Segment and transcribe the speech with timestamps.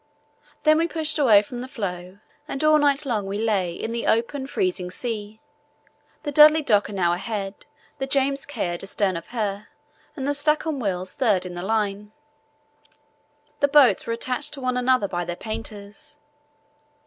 [0.63, 2.17] Then we pushed away from the floe,
[2.47, 5.39] and all night long we lay in the open, freezing sea,
[6.23, 7.67] the Dudley Docker now ahead,
[7.99, 9.67] the James Caird astern of her,
[10.15, 12.13] and the Stancomb Wills third in the line.
[13.59, 16.17] The boats were attached to one another by their painters.